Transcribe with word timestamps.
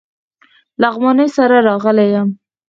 لغمانی 0.81 1.27
سره 1.35 1.57
راغلی 1.67 2.07
یم. 2.13 2.29